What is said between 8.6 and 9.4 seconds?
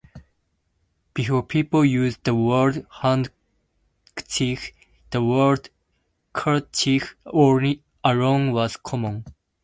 common.